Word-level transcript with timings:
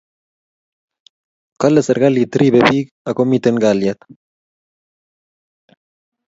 Kale 1.61 1.79
serkalit 1.87 2.31
ribe 2.41 2.59
pik 2.69 2.87
ako 3.09 3.21
miten 3.29 3.55
kalyet 3.63 3.99